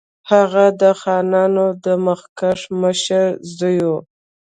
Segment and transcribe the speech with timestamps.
[0.31, 3.25] هغه د خانانو د مخکښ مشر
[3.57, 3.99] زوی وو.